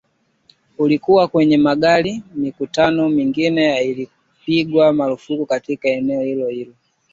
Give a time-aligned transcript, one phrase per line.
[0.77, 6.73] Ulikuwa kwenye magari na mikutano mingine haikupigwa marufuku katika eneo hilo-hilo.